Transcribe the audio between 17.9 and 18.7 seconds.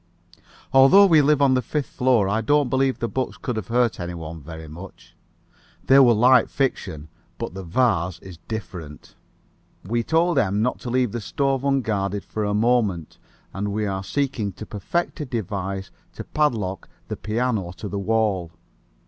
wall.